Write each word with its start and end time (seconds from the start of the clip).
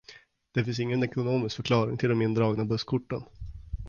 Det 0.53 0.63
finns 0.63 0.79
ingen 0.79 1.03
ekonomisk 1.03 1.55
förklaring 1.55 1.97
till 1.97 2.09
de 2.09 2.21
indragna 2.21 2.65
busskorten. 2.65 3.23